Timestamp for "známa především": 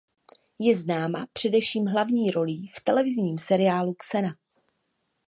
0.79-1.85